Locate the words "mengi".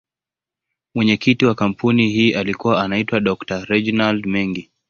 4.27-4.69